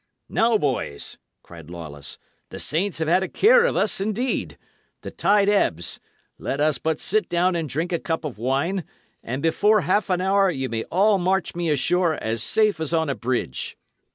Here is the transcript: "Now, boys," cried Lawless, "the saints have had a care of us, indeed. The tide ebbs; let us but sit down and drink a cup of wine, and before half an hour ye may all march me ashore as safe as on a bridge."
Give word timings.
"Now, 0.29 0.57
boys," 0.57 1.19
cried 1.43 1.69
Lawless, 1.69 2.17
"the 2.49 2.57
saints 2.57 2.97
have 2.97 3.07
had 3.07 3.21
a 3.21 3.27
care 3.29 3.63
of 3.65 3.75
us, 3.77 4.01
indeed. 4.01 4.57
The 5.01 5.11
tide 5.11 5.47
ebbs; 5.47 5.99
let 6.39 6.59
us 6.59 6.79
but 6.79 6.97
sit 6.99 7.29
down 7.29 7.55
and 7.55 7.69
drink 7.69 7.93
a 7.93 7.99
cup 7.99 8.25
of 8.25 8.39
wine, 8.39 8.83
and 9.23 9.43
before 9.43 9.81
half 9.81 10.09
an 10.09 10.19
hour 10.19 10.49
ye 10.49 10.67
may 10.67 10.85
all 10.85 11.19
march 11.19 11.53
me 11.53 11.69
ashore 11.69 12.15
as 12.15 12.41
safe 12.41 12.79
as 12.79 12.95
on 12.95 13.11
a 13.11 13.15
bridge." 13.15 13.77